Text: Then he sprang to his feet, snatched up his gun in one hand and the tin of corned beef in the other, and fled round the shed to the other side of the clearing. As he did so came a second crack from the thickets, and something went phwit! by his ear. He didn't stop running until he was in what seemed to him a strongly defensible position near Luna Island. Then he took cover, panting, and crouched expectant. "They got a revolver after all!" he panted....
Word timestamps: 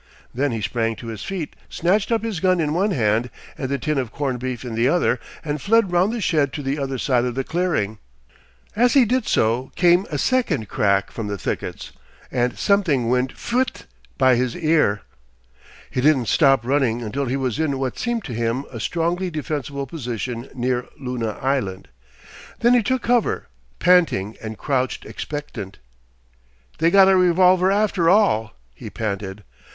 Then 0.33 0.51
he 0.51 0.61
sprang 0.61 0.95
to 0.95 1.09
his 1.09 1.23
feet, 1.23 1.55
snatched 1.69 2.11
up 2.11 2.23
his 2.23 2.39
gun 2.39 2.59
in 2.59 2.73
one 2.73 2.89
hand 2.89 3.29
and 3.55 3.69
the 3.69 3.77
tin 3.77 3.99
of 3.99 4.11
corned 4.11 4.39
beef 4.39 4.65
in 4.65 4.73
the 4.73 4.87
other, 4.87 5.19
and 5.45 5.61
fled 5.61 5.91
round 5.91 6.11
the 6.11 6.19
shed 6.21 6.51
to 6.53 6.63
the 6.63 6.79
other 6.79 6.97
side 6.97 7.23
of 7.23 7.35
the 7.35 7.43
clearing. 7.43 7.99
As 8.75 8.95
he 8.95 9.05
did 9.05 9.27
so 9.27 9.71
came 9.75 10.07
a 10.09 10.17
second 10.17 10.67
crack 10.67 11.11
from 11.11 11.27
the 11.27 11.37
thickets, 11.37 11.91
and 12.31 12.57
something 12.57 13.09
went 13.09 13.35
phwit! 13.35 13.85
by 14.17 14.35
his 14.35 14.57
ear. 14.57 15.03
He 15.91 16.01
didn't 16.01 16.29
stop 16.29 16.65
running 16.65 17.03
until 17.03 17.27
he 17.27 17.37
was 17.37 17.59
in 17.59 17.77
what 17.77 17.99
seemed 17.99 18.23
to 18.23 18.33
him 18.33 18.65
a 18.71 18.79
strongly 18.79 19.29
defensible 19.29 19.85
position 19.85 20.49
near 20.55 20.87
Luna 20.99 21.37
Island. 21.43 21.89
Then 22.61 22.73
he 22.73 22.81
took 22.81 23.03
cover, 23.03 23.49
panting, 23.77 24.35
and 24.41 24.57
crouched 24.57 25.05
expectant. 25.05 25.77
"They 26.79 26.89
got 26.89 27.07
a 27.07 27.15
revolver 27.15 27.71
after 27.71 28.09
all!" 28.09 28.55
he 28.73 28.89
panted.... 28.89 29.43